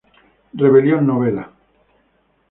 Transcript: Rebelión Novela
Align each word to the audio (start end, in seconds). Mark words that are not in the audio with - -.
Rebelión 0.61 1.05
Novela 1.05 1.43